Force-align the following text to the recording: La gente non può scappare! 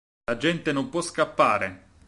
La 0.23 0.35
gente 0.35 0.71
non 0.71 0.89
può 0.89 0.99
scappare! 0.99 1.89